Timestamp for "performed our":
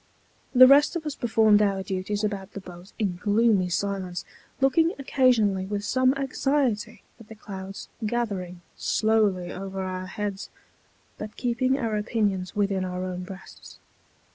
1.13-1.83